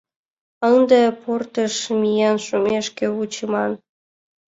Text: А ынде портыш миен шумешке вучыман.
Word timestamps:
А 0.63 0.65
ынде 0.77 0.99
портыш 1.21 1.75
миен 2.01 2.37
шумешке 2.45 3.05
вучыман. 3.15 3.71